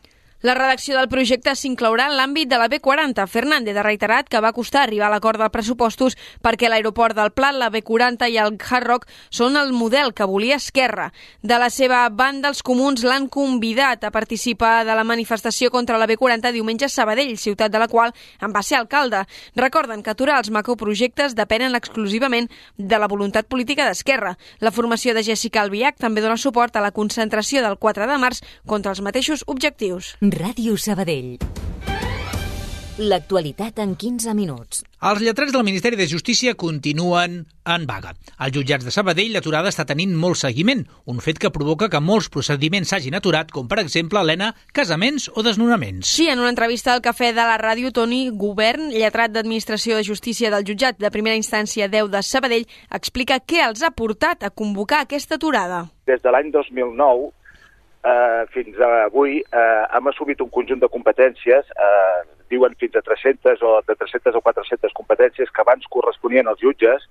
La 0.43 0.53
redacció 0.55 0.97
del 0.97 1.07
projecte 1.07 1.53
s'inclourà 1.55 2.09
en 2.09 2.17
l'àmbit 2.17 2.49
de 2.51 2.57
la 2.59 2.65
B40. 2.67 3.23
Fernández 3.31 3.77
ha 3.79 3.83
reiterat 3.85 4.27
que 4.27 4.41
va 4.43 4.49
costar 4.51 4.81
arribar 4.81 5.05
a 5.07 5.11
l'acord 5.13 5.39
dels 5.39 5.53
pressupostos 5.53 6.17
perquè 6.43 6.67
l'aeroport 6.67 7.15
del 7.15 7.29
Plat, 7.31 7.55
la 7.55 7.69
B40 7.71 8.27
i 8.27 8.35
el 8.43 8.57
Hard 8.59 8.89
Rock 8.89 9.07
són 9.31 9.55
el 9.55 9.71
model 9.71 10.11
que 10.11 10.27
volia 10.27 10.57
Esquerra. 10.59 11.05
De 11.39 11.55
la 11.61 11.69
seva 11.71 12.01
banda, 12.11 12.51
els 12.51 12.59
comuns 12.59 13.05
l'han 13.07 13.29
convidat 13.31 14.03
a 14.03 14.11
participar 14.11 14.83
de 14.83 14.97
la 14.99 15.05
manifestació 15.07 15.71
contra 15.71 15.97
la 15.97 16.09
B40 16.11 16.51
diumenge 16.51 16.89
a 16.89 16.91
Sabadell, 16.91 17.37
ciutat 17.39 17.71
de 17.71 17.79
la 17.79 17.87
qual 17.87 18.11
en 18.41 18.51
va 18.51 18.65
ser 18.67 18.81
alcalde. 18.81 19.23
Recorden 19.55 20.03
que 20.03 20.11
aturar 20.11 20.41
els 20.43 20.51
macroprojectes 20.51 21.37
depenen 21.39 21.79
exclusivament 21.79 22.51
de 22.75 22.99
la 22.99 23.07
voluntat 23.07 23.47
política 23.47 23.87
d'Esquerra. 23.87 24.35
La 24.59 24.75
formació 24.75 25.15
de 25.15 25.23
Jessica 25.23 25.63
Albiach 25.63 26.03
també 26.03 26.19
dona 26.19 26.35
suport 26.35 26.75
a 26.75 26.83
la 26.83 26.91
concentració 26.91 27.63
del 27.63 27.79
4 27.79 28.11
de 28.11 28.19
març 28.19 28.43
contra 28.67 28.91
els 28.91 28.99
mateixos 28.99 29.47
objectius. 29.47 30.17
Ràdio 30.33 30.73
Sabadell. 30.81 31.35
L'actualitat 32.97 33.77
en 33.83 33.91
15 33.99 34.33
minuts. 34.33 34.79
Els 35.05 35.19
lletrats 35.21 35.53
del 35.53 35.65
Ministeri 35.67 35.97
de 35.99 36.07
Justícia 36.09 36.55
continuen 36.57 37.35
en 37.69 37.85
vaga. 37.85 38.15
Als 38.37 38.55
jutjats 38.55 38.87
de 38.87 38.93
Sabadell 38.95 39.35
l'aturada 39.35 39.69
està 39.69 39.85
tenint 39.85 40.15
molt 40.17 40.39
seguiment, 40.39 40.81
un 41.05 41.21
fet 41.21 41.37
que 41.41 41.51
provoca 41.53 41.89
que 41.89 42.01
molts 42.01 42.31
procediments 42.33 42.89
s'hagin 42.89 43.19
aturat, 43.19 43.51
com 43.53 43.67
per 43.69 43.77
exemple, 43.83 44.23
Helena, 44.23 44.49
casaments 44.73 45.29
o 45.35 45.43
desnonaments. 45.45 46.15
Sí, 46.15 46.25
en 46.31 46.41
una 46.41 46.49
entrevista 46.49 46.95
al 46.95 47.05
Cafè 47.05 47.29
de 47.29 47.45
la 47.51 47.59
Ràdio, 47.61 47.93
Toni 47.93 48.23
Govern, 48.31 48.89
lletrat 48.89 49.35
d'Administració 49.35 49.99
de 49.99 50.07
Justícia 50.07 50.49
del 50.49 50.65
jutjat 50.65 50.97
de 50.97 51.13
primera 51.13 51.37
instància 51.37 51.91
10 51.93 52.09
de 52.09 52.25
Sabadell, 52.25 52.65
explica 52.89 53.37
què 53.37 53.61
els 53.67 53.85
ha 53.85 53.93
portat 53.93 54.47
a 54.47 54.49
convocar 54.49 55.03
aquesta 55.05 55.37
aturada. 55.37 55.85
Des 56.09 56.25
de 56.25 56.33
l'any 56.33 56.49
2009 56.49 57.33
eh, 58.03 58.45
fins 58.53 58.79
avui 58.79 59.39
eh, 59.41 59.83
hem 59.95 60.07
assumit 60.07 60.41
un 60.41 60.49
conjunt 60.49 60.81
de 60.81 60.89
competències, 60.91 61.69
eh, 61.87 62.21
diuen 62.51 62.75
fins 62.79 62.95
a 62.95 63.01
300 63.01 63.63
o 63.63 63.75
de 63.87 63.95
300 63.95 64.35
o 64.35 64.41
400 64.41 64.93
competències 64.93 65.51
que 65.51 65.61
abans 65.63 65.87
corresponien 65.89 66.47
als 66.47 66.61
jutges 66.61 67.07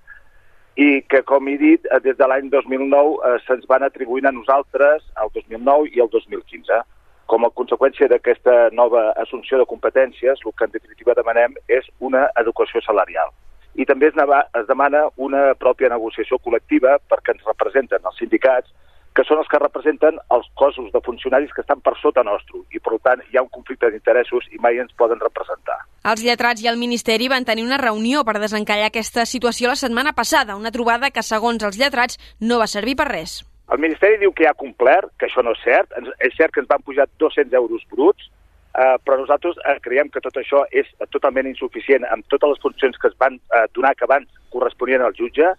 i 0.77 1.03
que, 1.09 1.23
com 1.29 1.49
he 1.49 1.59
dit, 1.61 1.87
eh, 1.91 2.01
des 2.01 2.17
de 2.17 2.29
l'any 2.29 2.49
2009 2.53 3.19
eh, 3.29 3.39
se'ns 3.47 3.69
van 3.69 3.85
atribuint 3.89 4.29
a 4.29 4.33
nosaltres 4.33 5.05
el 5.23 5.33
2009 5.35 5.93
i 5.93 6.05
el 6.05 6.11
2015. 6.13 6.83
Com 7.27 7.47
a 7.47 7.53
conseqüència 7.57 8.09
d'aquesta 8.13 8.71
nova 8.77 9.13
assumpció 9.23 9.59
de 9.59 9.69
competències, 9.69 10.41
el 10.45 10.53
que 10.53 10.69
en 10.69 10.75
definitiva 10.75 11.17
demanem 11.17 11.57
és 11.69 11.89
una 12.01 12.27
educació 12.41 12.83
salarial. 12.85 13.33
I 13.75 13.87
també 13.89 14.11
es, 14.11 14.17
es 14.61 14.67
demana 14.69 15.07
una 15.17 15.55
pròpia 15.57 15.89
negociació 15.89 16.37
col·lectiva 16.45 16.99
perquè 17.09 17.33
ens 17.33 17.47
representen 17.49 18.05
els 18.05 18.19
sindicats 18.21 18.69
que 19.15 19.25
són 19.29 19.43
els 19.43 19.49
que 19.51 19.61
representen 19.61 20.19
els 20.35 20.49
cossos 20.59 20.89
de 20.93 21.01
funcionaris 21.05 21.53
que 21.53 21.63
estan 21.65 21.81
per 21.85 21.95
sota 22.01 22.25
nostre 22.25 22.63
i, 22.73 22.81
per 22.81 22.99
tant, 23.05 23.23
hi 23.29 23.39
ha 23.39 23.45
un 23.45 23.51
conflicte 23.53 23.91
d'interessos 23.93 24.49
i 24.53 24.61
mai 24.65 24.81
ens 24.81 24.93
poden 24.99 25.21
representar. 25.21 25.79
Els 26.09 26.25
lletrats 26.25 26.65
i 26.65 26.69
el 26.71 26.81
Ministeri 26.81 27.29
van 27.29 27.47
tenir 27.49 27.67
una 27.67 27.81
reunió 27.81 28.25
per 28.25 28.39
desencallar 28.41 28.89
aquesta 28.89 29.27
situació 29.29 29.73
la 29.73 29.79
setmana 29.79 30.17
passada, 30.17 30.57
una 30.57 30.73
trobada 30.75 31.13
que, 31.13 31.23
segons 31.23 31.65
els 31.65 31.79
lletrats, 31.79 32.19
no 32.41 32.61
va 32.63 32.71
servir 32.71 32.97
per 32.97 33.11
res. 33.13 33.43
El 33.73 33.81
Ministeri 33.81 34.19
diu 34.21 34.33
que 34.37 34.49
ha 34.49 34.57
complert, 34.59 35.13
que 35.19 35.29
això 35.29 35.45
no 35.45 35.55
és 35.57 35.65
cert. 35.65 35.93
És 36.21 36.35
cert 36.37 36.53
que 36.53 36.61
ens 36.61 36.69
van 36.69 36.83
pujar 36.85 37.07
200 37.21 37.55
euros 37.57 37.85
bruts, 37.93 38.27
eh, 38.75 38.97
però 39.05 39.19
nosaltres 39.21 39.57
eh, 39.61 39.79
creiem 39.85 40.11
que 40.13 40.21
tot 40.25 40.37
això 40.41 40.65
és 40.73 40.89
totalment 41.15 41.49
insuficient 41.49 42.05
amb 42.09 42.27
totes 42.33 42.55
les 42.55 42.63
funcions 42.65 42.99
que 42.99 43.09
es 43.13 43.17
van 43.21 43.39
eh, 43.39 43.65
donar 43.77 43.95
que 43.97 44.09
abans 44.09 44.29
corresponien 44.53 45.05
al 45.05 45.17
jutge 45.17 45.53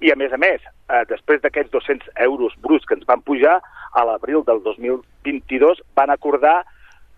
i, 0.00 0.12
a 0.12 0.16
més 0.16 0.32
a 0.32 0.38
més, 0.38 0.62
eh, 0.62 1.04
després 1.10 1.40
d'aquests 1.42 1.72
200 1.74 2.10
euros 2.28 2.54
bruts 2.62 2.86
que 2.86 2.94
ens 2.98 3.06
van 3.08 3.22
pujar, 3.26 3.58
a 3.94 4.04
l'abril 4.06 4.44
del 4.46 4.62
2022 4.62 5.82
van 5.98 6.10
acordar 6.14 6.62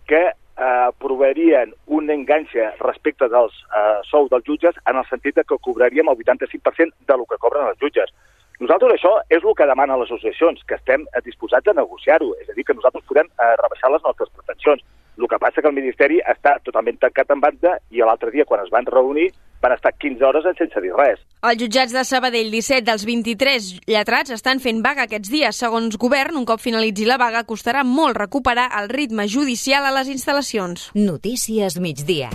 que 0.09 0.23
eh, 0.61 0.85
aprovarien 0.87 1.75
un 1.87 2.11
enganxe 2.11 2.71
respecte 2.81 3.29
dels 3.29 3.55
eh, 3.77 4.01
sous 4.09 4.31
dels 4.31 4.47
jutges 4.47 4.77
en 4.89 4.97
el 4.97 5.07
sentit 5.11 5.37
de 5.37 5.45
que 5.45 5.61
cobraríem 5.61 6.09
el 6.09 6.19
85% 6.25 7.07
de 7.07 7.17
lo 7.17 7.27
que 7.29 7.39
cobren 7.39 7.69
els 7.69 7.81
jutges. 7.83 8.13
Nosaltres 8.61 8.99
això 8.99 9.13
és 9.33 9.41
el 9.41 9.55
que 9.57 9.69
demanen 9.69 10.01
les 10.01 10.11
associacions, 10.11 10.65
que 10.69 10.77
estem 10.77 11.07
disposats 11.25 11.69
a 11.69 11.77
negociar-ho, 11.77 12.35
és 12.43 12.49
a 12.51 12.57
dir, 12.57 12.65
que 12.69 12.77
nosaltres 12.77 13.07
podem 13.09 13.29
eh, 13.29 13.55
rebaixar 13.63 13.93
les 13.93 14.05
nostres 14.05 14.33
pretensions. 14.37 14.85
El 15.21 15.29
que 15.29 15.39
passa 15.41 15.61
que 15.61 15.69
el 15.69 15.77
Ministeri 15.77 16.21
està 16.29 16.57
totalment 16.65 17.01
tancat 17.01 17.33
en 17.33 17.41
banda 17.41 17.79
i 17.91 18.05
l'altre 18.05 18.33
dia, 18.33 18.45
quan 18.49 18.61
es 18.65 18.73
van 18.73 18.89
reunir, 18.89 19.31
van 19.63 19.75
estar 19.77 19.93
15 19.97 20.25
hores 20.25 20.47
sense 20.59 20.83
dir 20.85 20.93
res. 20.97 21.21
Els 21.41 21.61
jutjats 21.63 21.95
de 21.97 22.05
Sabadell 22.05 22.53
17 22.53 22.85
dels 22.89 23.07
23 23.09 23.69
lletrats 23.89 24.37
estan 24.37 24.61
fent 24.61 24.83
vaga 24.85 25.09
aquests 25.09 25.33
dies. 25.33 25.61
Segons 25.65 25.97
govern, 26.01 26.37
un 26.41 26.49
cop 26.49 26.61
finalitzi 26.61 27.09
la 27.09 27.21
vaga, 27.21 27.47
costarà 27.49 27.85
molt 27.85 28.19
recuperar 28.21 28.71
el 28.83 28.93
ritme 28.93 29.29
judicial 29.29 29.89
a 29.89 29.95
les 29.97 30.13
instal·lacions. 30.13 30.91
Notícies 30.95 31.81
migdia 31.81 32.31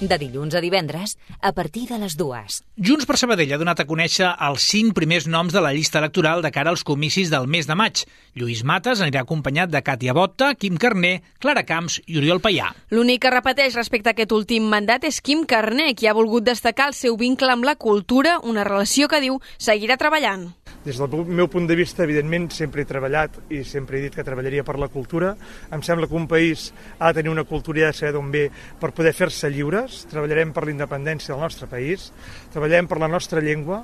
de 0.00 0.18
dilluns 0.18 0.54
a 0.54 0.62
divendres 0.64 1.16
a 1.40 1.52
partir 1.52 1.86
de 1.88 1.98
les 1.98 2.16
dues. 2.16 2.62
Junts 2.76 3.06
per 3.06 3.16
Sabadell 3.20 3.54
ha 3.54 3.60
donat 3.60 3.80
a 3.80 3.86
conèixer 3.88 4.30
els 4.48 4.66
cinc 4.66 4.94
primers 4.96 5.28
noms 5.30 5.54
de 5.54 5.62
la 5.62 5.72
llista 5.76 6.00
electoral 6.02 6.42
de 6.42 6.50
cara 6.54 6.72
als 6.74 6.84
comicis 6.84 7.30
del 7.30 7.46
mes 7.46 7.68
de 7.70 7.76
maig. 7.78 8.04
Lluís 8.34 8.64
Mates 8.64 9.00
anirà 9.04 9.22
acompanyat 9.22 9.70
de 9.70 9.82
Càtia 9.84 10.14
Botta, 10.16 10.54
Quim 10.58 10.76
Carné, 10.80 11.20
Clara 11.38 11.62
Camps 11.68 12.00
i 12.06 12.18
Oriol 12.18 12.42
Paià. 12.42 12.72
L'únic 12.90 13.22
que 13.22 13.32
repeteix 13.34 13.78
respecte 13.78 14.10
a 14.10 14.16
aquest 14.16 14.34
últim 14.34 14.66
mandat 14.70 15.06
és 15.06 15.20
Quim 15.22 15.46
Carné, 15.46 15.92
qui 15.94 16.10
ha 16.10 16.16
volgut 16.18 16.44
destacar 16.44 16.90
el 16.90 16.98
seu 16.98 17.16
vincle 17.20 17.52
amb 17.54 17.64
la 17.64 17.76
cultura, 17.76 18.40
una 18.42 18.66
relació 18.66 19.08
que 19.08 19.22
diu 19.22 19.40
seguirà 19.58 19.96
treballant. 20.00 20.50
Des 20.84 20.98
del 21.00 21.24
meu 21.24 21.46
punt 21.48 21.64
de 21.64 21.78
vista, 21.78 22.02
evidentment, 22.04 22.50
sempre 22.52 22.82
he 22.82 22.88
treballat 22.88 23.38
i 23.48 23.62
sempre 23.64 23.96
he 23.96 24.02
dit 24.02 24.12
que 24.12 24.24
treballaria 24.26 24.66
per 24.68 24.74
la 24.76 24.90
cultura. 24.92 25.30
Em 25.72 25.80
sembla 25.80 26.04
que 26.10 26.18
un 26.18 26.26
país 26.28 26.66
ha 26.98 27.08
de 27.08 27.22
tenir 27.22 27.32
una 27.32 27.46
cultura 27.48 27.80
i 27.80 27.86
ha 27.86 27.92
de 27.94 27.96
saber 27.96 28.12
d'on 28.12 28.28
ve 28.34 28.42
per 28.82 28.90
poder 28.92 29.14
fer-se 29.16 29.48
lliures. 29.48 29.93
Treballarem 30.10 30.52
per 30.54 30.66
la 30.66 30.74
independència 30.74 31.34
del 31.34 31.42
nostre 31.44 31.68
país, 31.70 32.10
treballarem 32.52 32.90
per 32.90 33.00
la 33.02 33.10
nostra 33.10 33.42
llengua, 33.44 33.82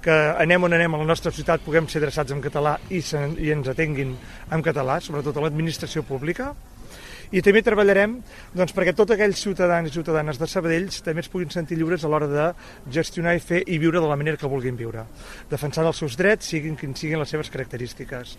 que 0.00 0.16
anem 0.40 0.64
on 0.64 0.72
anem 0.72 0.94
a 0.96 1.02
la 1.02 1.08
nostra 1.10 1.32
ciutat 1.34 1.60
puguem 1.64 1.88
ser 1.88 2.00
adreçats 2.00 2.32
en 2.32 2.40
català 2.40 2.78
i, 2.88 3.02
se, 3.04 3.20
i 3.36 3.52
ens 3.52 3.68
atenguin 3.68 4.14
en 4.50 4.64
català, 4.64 4.96
sobretot 5.04 5.36
a 5.36 5.44
l'administració 5.44 6.06
pública 6.08 6.54
i 7.30 7.42
també 7.46 7.62
treballarem 7.62 8.16
doncs, 8.56 8.72
perquè 8.74 8.94
tots 8.96 9.14
aquells 9.14 9.42
ciutadans 9.44 9.90
i 9.90 9.94
ciutadanes 9.94 10.40
de 10.40 10.48
Sabadell 10.50 10.88
també 11.04 11.22
es 11.22 11.30
puguin 11.30 11.52
sentir 11.54 11.78
lliures 11.78 12.02
a 12.02 12.10
l'hora 12.10 12.26
de 12.30 12.48
gestionar 12.90 13.36
i 13.38 13.44
fer 13.44 13.62
i 13.66 13.78
viure 13.78 14.02
de 14.02 14.10
la 14.10 14.18
manera 14.18 14.40
que 14.40 14.50
vulguin 14.50 14.78
viure, 14.80 15.06
defensant 15.52 15.86
els 15.86 16.02
seus 16.02 16.18
drets, 16.18 16.50
siguin 16.50 16.76
quins 16.80 17.06
siguin 17.06 17.22
les 17.22 17.30
seves 17.30 17.52
característiques. 17.54 18.36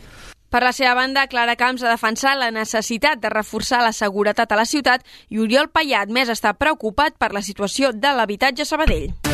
Per 0.51 0.59
la 0.59 0.73
seva 0.75 0.97
banda, 0.97 1.29
Clara 1.31 1.55
Camps 1.55 1.85
ha 1.85 1.93
defensat 1.93 2.35
la 2.35 2.49
necessitat 2.51 3.21
de 3.23 3.31
reforçar 3.31 3.79
la 3.85 3.93
seguretat 3.95 4.51
a 4.51 4.59
la 4.59 4.67
ciutat 4.67 5.07
i 5.31 5.39
Oriol 5.39 5.71
Paià 5.71 6.03
més 6.11 6.27
està 6.27 6.51
preocupat 6.51 7.15
per 7.15 7.31
la 7.31 7.45
situació 7.47 7.95
de 7.95 8.11
l'habitatge 8.17 8.67
a 8.67 8.73
Sabadell. 8.75 9.30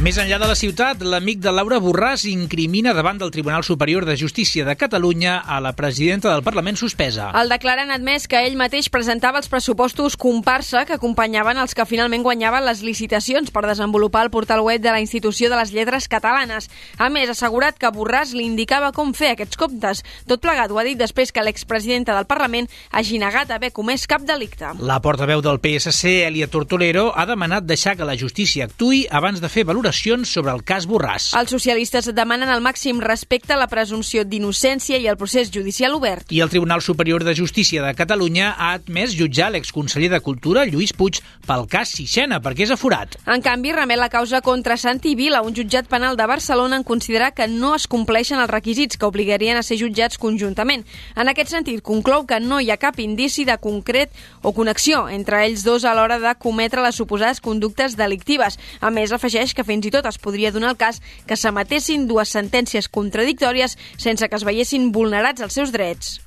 Més 0.00 0.16
enllà 0.16 0.38
de 0.40 0.46
la 0.48 0.54
ciutat, 0.56 1.02
l'amic 1.04 1.42
de 1.44 1.50
Laura 1.52 1.76
Borràs 1.76 2.22
incrimina 2.24 2.94
davant 2.96 3.18
del 3.20 3.28
Tribunal 3.34 3.66
Superior 3.66 4.06
de 4.08 4.14
Justícia 4.16 4.64
de 4.64 4.72
Catalunya 4.72 5.34
a 5.44 5.58
la 5.60 5.74
presidenta 5.76 6.30
del 6.32 6.40
Parlament 6.40 6.78
suspesa. 6.80 7.26
El 7.36 7.52
declarant 7.52 7.92
admès 7.92 8.24
que 8.24 8.40
ell 8.40 8.56
mateix 8.56 8.88
presentava 8.88 9.36
els 9.42 9.50
pressupostos 9.52 10.16
comparsa 10.16 10.86
que 10.88 10.96
acompanyaven 10.96 11.60
els 11.60 11.76
que 11.76 11.84
finalment 11.84 12.24
guanyaven 12.24 12.64
les 12.64 12.80
licitacions 12.80 13.52
per 13.52 13.66
desenvolupar 13.66 14.22
el 14.24 14.30
portal 14.32 14.62
web 14.64 14.80
de 14.80 14.88
la 14.88 15.02
Institució 15.04 15.50
de 15.52 15.58
les 15.60 15.74
Lletres 15.76 16.08
Catalanes. 16.08 16.70
A 16.96 17.10
més, 17.12 17.28
ha 17.28 17.36
assegurat 17.36 17.76
que 17.76 17.92
Borràs 17.92 18.32
li 18.32 18.46
indicava 18.48 18.94
com 18.96 19.12
fer 19.12 19.34
aquests 19.34 19.60
comptes. 19.60 20.00
Tot 20.24 20.40
plegat 20.40 20.72
ho 20.72 20.80
ha 20.80 20.86
dit 20.88 20.96
després 20.96 21.28
que 21.28 21.44
l'expresidenta 21.44 22.16
del 22.16 22.24
Parlament 22.24 22.70
hagi 22.88 23.20
negat 23.20 23.52
haver 23.52 23.74
comès 23.76 24.08
cap 24.08 24.24
delicte. 24.24 24.72
La 24.80 25.02
portaveu 25.04 25.44
del 25.44 25.60
PSC, 25.60 26.24
Elia 26.32 26.48
Tortolero, 26.48 27.10
ha 27.12 27.28
demanat 27.28 27.68
deixar 27.68 27.98
que 28.00 28.08
la 28.08 28.16
justícia 28.16 28.64
actui 28.64 29.04
abans 29.12 29.44
de 29.44 29.52
fer 29.52 29.68
valoració 29.68 29.89
valoracions 29.90 30.28
sobre 30.28 30.52
el 30.52 30.62
cas 30.62 30.86
Borràs. 30.86 31.32
Els 31.36 31.50
socialistes 31.50 32.08
demanen 32.14 32.48
el 32.48 32.62
màxim 32.62 33.00
respecte 33.02 33.54
a 33.54 33.58
la 33.58 33.66
presumpció 33.66 34.22
d'innocència 34.24 34.98
i 34.98 35.08
al 35.08 35.16
procés 35.18 35.50
judicial 35.50 35.94
obert. 35.94 36.30
I 36.30 36.40
el 36.40 36.50
Tribunal 36.50 36.82
Superior 36.82 37.24
de 37.24 37.34
Justícia 37.34 37.82
de 37.82 37.94
Catalunya 37.94 38.54
ha 38.56 38.72
admès 38.78 39.16
jutjar 39.16 39.50
l'exconseller 39.50 40.10
de 40.10 40.20
Cultura, 40.20 40.64
Lluís 40.64 40.92
Puig, 40.92 41.20
pel 41.46 41.66
cas 41.66 41.90
Sixena, 41.90 42.40
perquè 42.40 42.64
és 42.66 42.70
aforat. 42.70 43.16
En 43.26 43.42
canvi, 43.42 43.72
remet 43.72 43.98
la 43.98 44.08
causa 44.08 44.40
contra 44.40 44.76
Santi 44.76 45.16
Vila, 45.16 45.42
un 45.42 45.54
jutjat 45.56 45.88
penal 45.90 46.16
de 46.16 46.26
Barcelona, 46.26 46.76
en 46.76 46.84
considerar 46.84 47.32
que 47.34 47.48
no 47.48 47.74
es 47.74 47.88
compleixen 47.90 48.38
els 48.38 48.50
requisits 48.50 48.96
que 48.96 49.08
obligarien 49.08 49.58
a 49.58 49.64
ser 49.66 49.80
jutjats 49.80 50.18
conjuntament. 50.18 50.86
En 51.16 51.28
aquest 51.28 51.50
sentit, 51.50 51.82
conclou 51.82 52.26
que 52.26 52.38
no 52.40 52.60
hi 52.60 52.70
ha 52.70 52.78
cap 52.78 53.00
indici 53.00 53.44
de 53.44 53.58
concret 53.58 54.14
o 54.42 54.54
connexió 54.54 55.08
entre 55.10 55.42
ells 55.46 55.64
dos 55.66 55.84
a 55.84 55.94
l'hora 55.96 56.20
de 56.22 56.34
cometre 56.38 56.84
les 56.84 56.94
suposades 56.94 57.40
conductes 57.40 57.96
delictives. 57.98 58.58
A 58.80 58.90
més, 58.94 59.12
afegeix 59.12 59.54
que 59.54 59.64
fins 59.66 59.79
fins 59.80 59.88
i 59.88 59.94
tot 59.94 60.06
es 60.10 60.18
podria 60.20 60.52
donar 60.52 60.74
el 60.74 60.76
cas 60.76 61.00
que 61.26 61.38
s'emetessin 61.40 62.06
dues 62.08 62.28
sentències 62.34 62.88
contradictòries 62.92 63.78
sense 63.96 64.28
que 64.28 64.36
es 64.36 64.44
veiessin 64.44 64.90
vulnerats 64.92 65.40
els 65.40 65.56
seus 65.56 65.72
drets. 65.72 66.20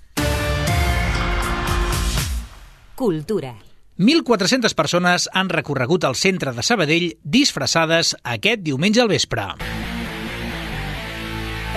Cultura. 2.96 3.54
1.400 3.98 4.74
persones 4.74 5.30
han 5.34 5.50
recorregut 5.54 6.04
el 6.10 6.16
centre 6.18 6.54
de 6.54 6.66
Sabadell 6.66 7.14
disfressades 7.24 8.16
aquest 8.24 8.66
diumenge 8.66 9.02
al 9.06 9.12
vespre. 9.14 9.46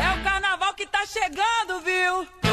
É 0.01 0.09
o 0.09 0.17
carnaval 0.25 0.73
que 0.77 0.89
tá 0.89 1.05
chegando, 1.05 1.85
viu? 1.85 2.46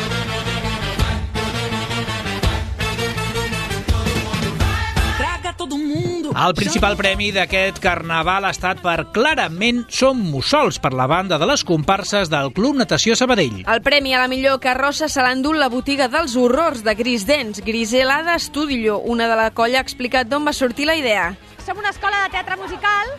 El 6.33 6.55
principal 6.57 6.95
premi 6.97 7.27
d'aquest 7.29 7.77
carnaval 7.77 8.47
ha 8.47 8.51
estat 8.55 8.79
per 8.81 9.05
Clarament 9.13 9.83
Som 9.93 10.23
Mussols 10.31 10.79
per 10.81 10.89
la 10.97 11.05
banda 11.05 11.37
de 11.37 11.45
les 11.45 11.61
comparses 11.61 12.31
del 12.31 12.49
Club 12.57 12.79
Natació 12.79 13.13
Sabadell. 13.13 13.59
El 13.69 13.81
premi 13.85 14.15
a 14.17 14.23
la 14.23 14.29
millor 14.31 14.57
carrossa 14.63 15.05
se 15.13 15.21
l'ha 15.21 15.35
endut 15.37 15.59
la 15.61 15.69
botiga 15.69 16.07
dels 16.09 16.33
horrors 16.33 16.81
de 16.81 16.95
Gris 16.97 17.27
Dents, 17.29 17.61
Griselada 17.61 18.33
Estudillo. 18.41 18.97
Una 18.97 19.27
de 19.29 19.37
la 19.37 19.51
colla 19.53 19.77
ha 19.77 19.85
explicat 19.85 20.31
d'on 20.31 20.47
va 20.49 20.55
sortir 20.57 20.89
la 20.89 20.97
idea. 20.97 21.35
Som 21.61 21.77
una 21.77 21.93
escola 21.93 22.23
de 22.23 22.33
teatre 22.33 22.57
musical 22.57 23.13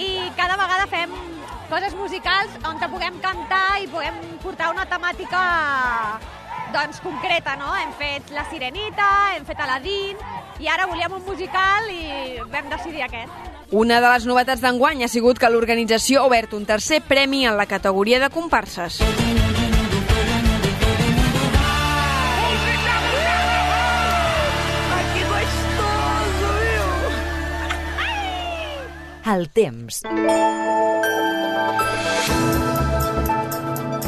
i 0.00 0.08
cada 0.38 0.56
vegada 0.56 0.88
fem 0.88 1.12
coses 1.68 1.92
musicals 2.00 2.56
on 2.64 2.80
puguem 2.80 3.20
cantar 3.20 3.82
i 3.84 3.92
puguem 3.92 4.16
portar 4.40 4.72
una 4.72 4.88
temàtica 4.88 5.44
doncs, 6.74 7.00
concreta, 7.04 7.54
no? 7.56 7.70
Hem 7.78 7.92
fet 7.98 8.30
La 8.34 8.44
Sirenita, 8.50 9.08
hem 9.36 9.46
fet 9.46 9.60
Aladdin, 9.62 10.18
i 10.58 10.70
ara 10.70 10.88
volíem 10.90 11.14
un 11.14 11.22
musical 11.26 11.90
i 11.92 12.40
vam 12.50 12.70
decidir 12.72 13.04
aquest. 13.06 13.52
Una 13.74 14.00
de 14.02 14.10
les 14.10 14.26
novetats 14.28 14.62
d'enguany 14.62 15.04
ha 15.04 15.10
sigut 15.10 15.38
que 15.38 15.50
l'organització 15.50 16.22
ha 16.22 16.28
obert 16.28 16.54
un 16.54 16.66
tercer 16.66 17.00
premi 17.06 17.44
en 17.46 17.56
la 17.58 17.66
categoria 17.70 18.20
de 18.22 18.30
comparses. 18.34 19.00
El 29.24 29.48
temps. 29.48 30.02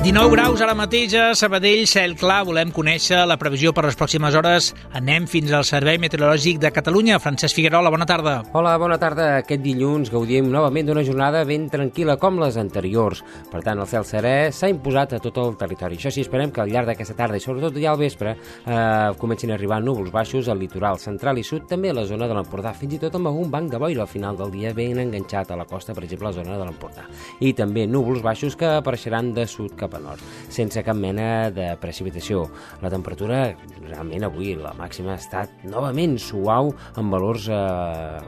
19 0.06 0.30
graus 0.30 0.60
ara 0.62 0.75
mateix 0.78 1.16
a 1.18 1.32
Sabadell, 1.34 1.80
cel 1.90 2.12
clar, 2.14 2.44
volem 2.46 2.70
conèixer 2.70 3.25
la 3.26 3.34
previsió 3.40 3.72
per 3.75 3.82
les 3.88 3.96
pròximes 3.98 4.36
hores. 4.38 4.68
Anem 4.94 5.25
fins 5.26 5.50
al 5.50 5.64
Servei 5.66 5.96
Meteorològic 5.98 6.60
de 6.62 6.70
Catalunya. 6.70 7.16
Francesc 7.18 7.58
Figuerola, 7.58 7.90
bona 7.90 8.06
tarda. 8.06 8.36
Hola, 8.54 8.76
bona 8.78 9.00
tarda. 9.02 9.25
Aquest 9.40 9.64
dilluns 9.64 10.12
gaudim 10.14 10.46
novament 10.52 10.86
d'una 10.86 11.02
jornada 11.02 11.40
ben 11.48 11.64
tranquil·la 11.72 12.14
com 12.22 12.38
les 12.38 12.54
anteriors. 12.62 13.25
Per 13.50 13.64
tant, 13.66 13.82
el 13.82 13.88
cel 13.90 14.06
serè 14.06 14.34
s'ha 14.54 14.70
imposat 14.70 15.16
a 15.16 15.20
tot 15.25 15.40
el 15.42 15.56
territori. 15.58 15.98
Això 15.98 16.14
sí, 16.14 16.22
esperem 16.22 16.54
que 16.54 16.62
al 16.62 16.70
llarg 16.70 16.92
d'aquesta 16.92 17.18
tarda 17.18 17.40
i 17.40 17.42
sobretot 17.42 17.82
ja 17.82 17.90
al 17.96 17.98
vespre 17.98 18.36
eh, 18.36 19.10
comencin 19.18 19.50
a 19.50 19.58
arribar 19.58 19.80
núvols 19.82 20.14
baixos 20.14 20.46
al 20.46 20.62
litoral 20.62 21.02
central 21.02 21.42
i 21.42 21.44
sud, 21.50 21.66
també 21.66 21.90
a 21.90 21.98
la 21.98 22.06
zona 22.06 22.30
de 22.30 22.38
l'Empordà, 22.38 22.76
fins 22.78 22.94
i 22.94 23.02
tot 23.02 23.18
amb 23.18 23.32
algun 23.32 23.50
banc 23.50 23.75
de 23.75 23.82
boira 23.82 24.06
al 24.06 24.12
final 24.14 24.38
del 24.38 24.54
dia 24.54 24.70
ben 24.70 25.02
enganxat 25.02 25.50
a 25.50 25.58
la 25.58 25.66
costa, 25.66 25.98
per 25.98 26.06
exemple, 26.06 26.30
a 26.30 26.30
la 26.30 26.38
zona 26.44 26.62
de 26.62 26.70
l'Empordà. 26.70 27.10
I 27.42 27.56
també 27.58 27.88
núvols 27.90 28.22
baixos 28.22 28.54
que 28.54 28.76
apareixeran 28.78 29.34
de 29.34 29.50
sud 29.50 29.75
cap 29.75 29.96
a 29.97 30.03
nord, 30.03 30.23
sense 30.53 30.83
cap 30.87 30.97
mena 30.97 31.50
de 31.55 31.73
precipitació. 31.81 32.47
La 32.83 32.91
temperatura, 32.93 33.43
realment 33.83 34.26
avui, 34.29 34.55
la 34.59 34.75
màxima 34.79 35.15
ha 35.15 35.21
estat 35.21 35.67
novament 35.67 36.17
suau, 36.23 36.73
amb 36.97 37.12
valors 37.12 37.49
eh, 37.50 37.57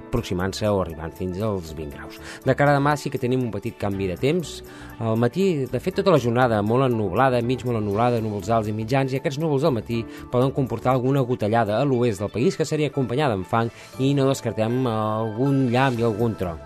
aproximant-se 0.09 0.69
o 0.69 0.83
arribant 0.83 1.15
fins 1.17 1.41
als 1.45 1.75
20 1.77 1.97
graus. 1.97 2.19
De 2.45 2.57
cara 2.59 2.75
a 2.75 2.79
demà 2.79 2.97
sí 2.99 3.13
que 3.13 3.21
tenim 3.21 3.45
un 3.45 3.53
petit 3.55 3.77
canvi 3.79 4.09
de 4.11 4.19
temps. 4.21 4.59
Al 4.99 5.19
matí, 5.21 5.67
de 5.71 5.81
fet, 5.81 5.99
tota 6.01 6.13
la 6.15 6.21
jornada 6.23 6.61
molt 6.67 6.89
ennublada, 6.89 7.41
mig 7.47 7.63
molt 7.67 7.81
ennublada, 7.81 8.23
núvols 8.25 8.51
alts 8.51 8.71
i 8.71 8.75
mitjans, 8.75 9.15
i 9.15 9.21
aquests 9.21 9.41
núvols 9.43 9.67
al 9.69 9.77
matí 9.77 10.03
poden 10.33 10.53
comportar 10.57 10.95
alguna 10.95 11.23
gotellada 11.27 11.79
a 11.79 11.87
l'oest 11.87 12.23
del 12.23 12.33
país 12.35 12.57
que 12.59 12.67
seria 12.67 12.91
acompanyada 12.91 13.37
amb 13.39 13.47
fang 13.47 13.71
i 14.03 14.13
no 14.17 14.29
descartem 14.29 14.81
algun 14.91 15.69
llamp 15.73 15.99
i 16.01 16.07
algun 16.07 16.35
tro. 16.39 16.57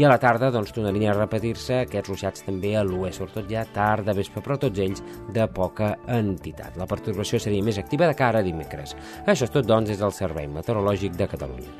I 0.00 0.06
a 0.06 0.12
la 0.12 0.18
tarda, 0.20 0.50
doncs, 0.54 0.72
tornarien 0.72 1.12
a 1.12 1.18
repetir-se 1.18 1.82
aquests 1.82 2.08
ruixats 2.08 2.46
també 2.46 2.74
a 2.76 2.84
l'oest, 2.86 3.20
sobretot 3.20 3.50
ja 3.50 3.66
tard 3.68 4.06
de 4.08 4.16
vespre, 4.16 4.40
però 4.44 4.51
tots 4.60 4.82
ells 4.82 5.02
de 5.32 5.46
poca 5.52 5.94
entitat. 6.08 6.76
La 6.80 6.88
perturbació 6.90 7.40
seria 7.40 7.64
més 7.64 7.78
activa 7.78 8.08
de 8.10 8.18
cara 8.18 8.40
a 8.40 8.46
dimecres. 8.46 8.96
Això 9.26 9.48
és 9.48 9.54
tot, 9.54 9.66
doncs, 9.66 9.92
des 9.92 10.02
del 10.02 10.12
Servei 10.16 10.48
Meteorològic 10.50 11.16
de 11.16 11.30
Catalunya. 11.30 11.72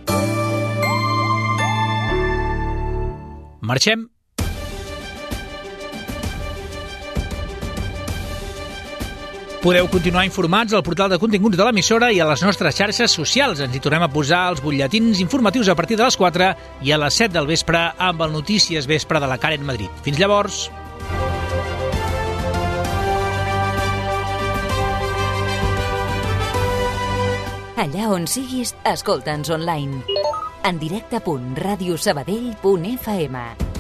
Marxem. 3.62 4.08
Podeu 9.62 9.86
continuar 9.86 10.24
informats 10.26 10.74
al 10.74 10.82
portal 10.82 11.12
de 11.12 11.20
continguts 11.22 11.54
de 11.54 11.62
l'emissora 11.62 12.08
i 12.10 12.18
a 12.18 12.26
les 12.26 12.42
nostres 12.42 12.74
xarxes 12.74 13.14
socials. 13.14 13.62
Ens 13.62 13.78
hi 13.78 13.84
tornem 13.84 14.02
a 14.02 14.10
posar 14.10 14.48
els 14.50 14.64
butlletins 14.64 15.22
informatius 15.22 15.70
a 15.70 15.78
partir 15.78 16.00
de 16.00 16.02
les 16.02 16.18
4 16.18 16.52
i 16.82 16.90
a 16.90 16.98
les 16.98 17.22
7 17.22 17.38
del 17.38 17.46
vespre 17.46 17.86
amb 18.10 18.26
el 18.26 18.34
Notícies 18.34 18.90
Vespre 18.90 19.22
de 19.22 19.30
la 19.30 19.38
Karen 19.38 19.62
Madrid. 19.62 20.02
Fins 20.02 20.18
llavors! 20.18 20.64
Allà 27.82 28.04
on 28.14 28.28
siguis, 28.30 28.70
escolta'ns 28.86 29.50
online. 29.50 30.04
En 30.68 30.78
directe.radiosabadell.fm 30.78 33.71